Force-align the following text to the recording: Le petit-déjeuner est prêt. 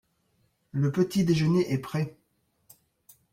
Le 0.71 0.91
petit-déjeuner 0.91 1.71
est 1.71 1.77
prêt. 1.77 2.17